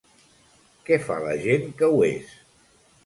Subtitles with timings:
[0.87, 2.33] Què fa la gent que ho és?